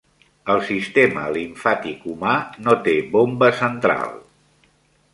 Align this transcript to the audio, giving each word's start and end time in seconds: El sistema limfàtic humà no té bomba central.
El 0.53 0.61
sistema 0.69 1.25
limfàtic 1.35 2.09
humà 2.13 2.33
no 2.69 2.77
té 2.89 2.97
bomba 3.15 3.55
central. 3.63 4.21